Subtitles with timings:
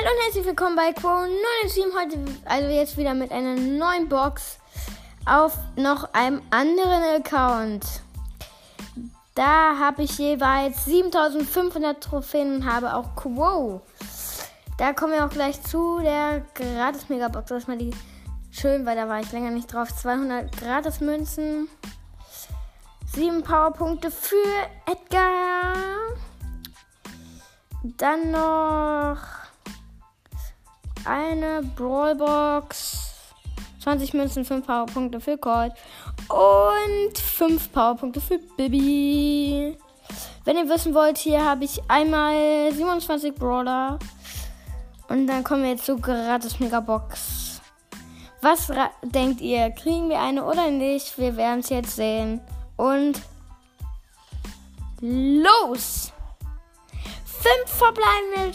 [0.00, 1.24] Hallo und herzlich willkommen bei Quo
[1.66, 1.84] 97.
[1.92, 4.60] Heute, also jetzt wieder mit einer neuen Box
[5.26, 7.84] auf noch einem anderen Account.
[9.34, 13.80] Da habe ich jeweils 7500 Trophäen und habe auch Quo.
[14.76, 17.48] Da kommen wir auch gleich zu der gratis Megabox.
[17.48, 17.90] Das ist mal die
[18.52, 19.88] schön, weil da war ich länger nicht drauf.
[19.92, 21.68] 200 gratis Münzen.
[23.14, 24.36] 7 Powerpunkte für
[24.86, 25.74] Edgar.
[27.82, 29.47] Dann noch
[31.08, 33.08] eine Brawlbox.
[33.82, 35.72] 20 Münzen, 5 Powerpunkte für Colt.
[36.28, 39.76] Und 5 Powerpunkte für Bibi.
[40.44, 43.98] Wenn ihr wissen wollt, hier habe ich einmal 27 Brawler.
[45.08, 47.60] Und dann kommen wir jetzt zu gratis Megabox.
[48.42, 48.70] Was
[49.02, 49.70] denkt ihr?
[49.70, 51.18] Kriegen wir eine oder nicht?
[51.18, 52.40] Wir werden es jetzt sehen.
[52.76, 53.20] Und
[55.00, 56.12] los!
[57.24, 58.52] Fünf verbleibende.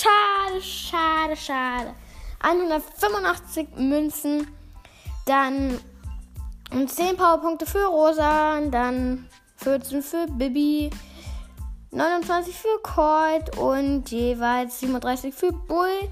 [0.00, 1.94] Schade, schade, schade.
[2.40, 4.46] 185 Münzen.
[5.26, 5.78] Dann
[6.72, 8.60] 10 Powerpunkte für Rosa.
[8.70, 10.90] Dann 14 für Bibi.
[11.90, 16.08] 29 für Colt und jeweils 37 für Bull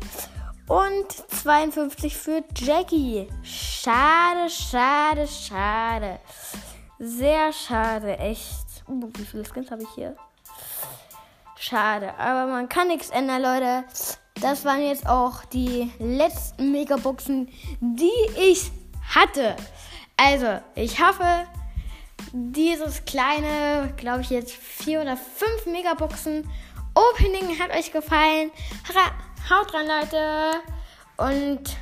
[0.67, 1.07] und
[1.41, 3.29] 52 für Jackie.
[3.43, 6.19] Schade, schade, schade.
[6.99, 8.67] Sehr schade, echt.
[8.89, 10.17] Uh, wie viele Skins habe ich hier?
[11.61, 13.85] Schade, aber man kann nichts ändern, Leute.
[14.41, 17.49] Das waren jetzt auch die letzten Megaboxen,
[17.81, 18.71] die ich
[19.15, 19.57] hatte.
[20.17, 21.47] Also, ich hoffe,
[22.33, 26.49] dieses kleine, glaube ich jetzt vier oder fünf Megaboxen
[26.95, 28.51] Opening hat euch gefallen.
[29.51, 30.63] Haut rein, Leute.
[31.17, 31.77] Und.